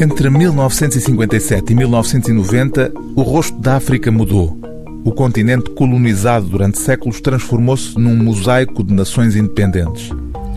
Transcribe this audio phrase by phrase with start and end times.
[0.00, 4.56] Entre 1957 e 1990, o rosto da África mudou.
[5.04, 10.10] O continente colonizado durante séculos transformou-se num mosaico de nações independentes.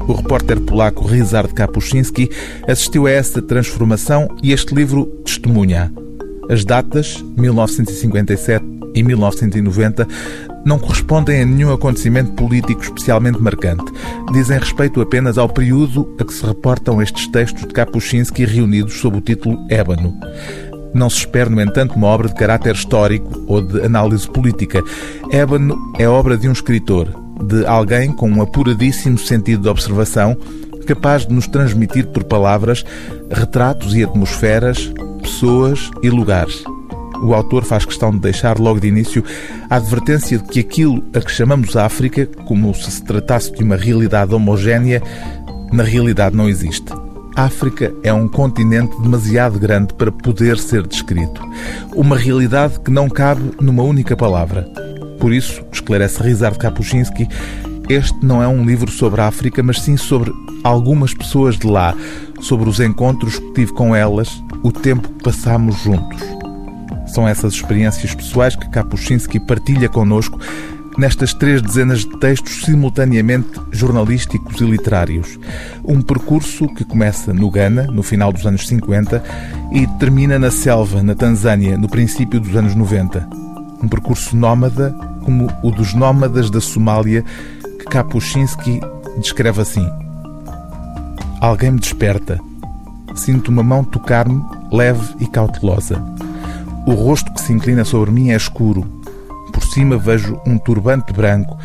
[0.07, 2.29] O repórter polaco Ryszard Kapuscinski
[2.67, 5.92] assistiu a essa transformação e este livro testemunha.
[6.48, 10.08] As datas, 1957 e 1990,
[10.66, 13.91] não correspondem a nenhum acontecimento político especialmente marcante.
[14.32, 19.18] Dizem respeito apenas ao período a que se reportam estes textos de Kapuscinski reunidos sob
[19.18, 20.14] o título Ébano.
[20.94, 24.84] Não se espera, no entanto, uma obra de caráter histórico ou de análise política.
[25.32, 27.08] Ébano é obra de um escritor,
[27.44, 30.38] de alguém com um apuradíssimo sentido de observação,
[30.85, 32.84] capaz de nos transmitir por palavras
[33.32, 36.63] retratos e atmosferas, pessoas e lugares
[37.21, 39.23] o autor faz questão de deixar logo de início
[39.70, 43.75] a advertência de que aquilo a que chamamos África, como se se tratasse de uma
[43.75, 45.02] realidade homogénea,
[45.71, 46.91] na realidade não existe.
[47.35, 51.41] África é um continente demasiado grande para poder ser descrito.
[51.95, 54.68] Uma realidade que não cabe numa única palavra.
[55.20, 57.27] Por isso, esclarece Rizard Kapuscinski,
[57.90, 60.31] este não é um livro sobre a África, mas sim sobre
[60.63, 61.96] algumas pessoas de lá,
[62.40, 66.41] sobre os encontros que tive com elas, o tempo que passamos juntos.
[67.13, 70.40] São essas experiências pessoais que Kapuscinski partilha connosco
[70.97, 75.40] nestas três dezenas de textos simultaneamente jornalísticos e literários.
[75.84, 79.23] Um percurso que começa no Ghana, no final dos anos 50,
[79.73, 83.28] e termina na selva, na Tanzânia, no princípio dos anos 90.
[83.84, 87.23] Um percurso nómada, como o dos nómadas da Somália,
[87.79, 88.79] que Kapuscinski
[89.18, 89.88] descreve assim:
[91.40, 92.40] Alguém me desperta.
[93.16, 94.41] Sinto uma mão tocar-me,
[94.72, 96.01] leve e cautelosa.
[96.84, 98.84] O rosto que se inclina sobre mim é escuro.
[99.53, 101.56] Por cima vejo um turbante branco,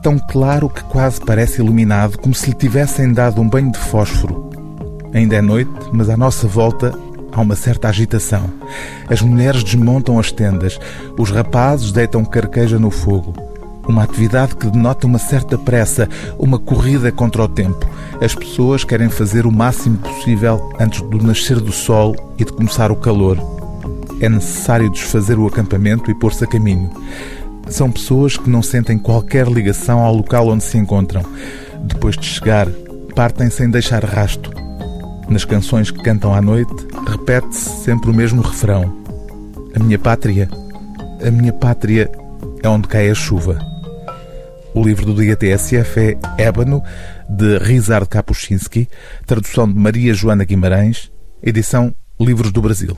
[0.00, 4.48] tão claro que quase parece iluminado, como se lhe tivessem dado um banho de fósforo.
[5.12, 6.96] Ainda é noite, mas à nossa volta
[7.32, 8.44] há uma certa agitação.
[9.08, 10.78] As mulheres desmontam as tendas,
[11.18, 13.34] os rapazes deitam carqueja no fogo.
[13.88, 16.08] Uma atividade que denota uma certa pressa,
[16.38, 17.84] uma corrida contra o tempo.
[18.20, 22.92] As pessoas querem fazer o máximo possível antes do nascer do sol e de começar
[22.92, 23.59] o calor
[24.20, 26.90] é necessário desfazer o acampamento e pôr-se a caminho.
[27.68, 31.22] São pessoas que não sentem qualquer ligação ao local onde se encontram.
[31.84, 32.68] Depois de chegar,
[33.14, 34.50] partem sem deixar rasto.
[35.28, 36.74] Nas canções que cantam à noite,
[37.06, 38.92] repete-se sempre o mesmo refrão:
[39.74, 40.48] A minha pátria,
[41.24, 42.10] a minha pátria
[42.62, 43.58] é onde cai a chuva.
[44.74, 46.82] O livro do dia TSF é Ébano,
[47.28, 48.88] de Rizard Kapuscinski,
[49.26, 51.10] tradução de Maria Joana Guimarães,
[51.42, 52.96] edição Livros do Brasil.